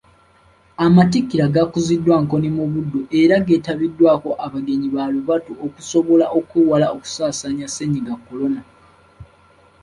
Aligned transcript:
Amatikkira 0.85 1.45
gakuziddwa 1.55 2.15
Nkoni 2.23 2.49
mu 2.57 2.65
Buddu 2.71 2.99
era 3.21 3.35
geetabiddwako 3.47 4.29
abagenyi 4.45 4.87
baalubatu 4.95 5.51
okusobola 5.65 6.25
okwewala 6.37 6.87
okusaasaanya 6.95 7.67
Ssennyiga 7.69 8.13
kolona. 8.25 8.61